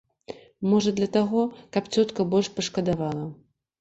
Можа, 0.69 0.93
для 0.99 1.09
таго, 1.19 1.41
каб 1.75 1.91
цётка 1.97 2.21
больш 2.33 2.47
пашкадавала. 2.59 3.25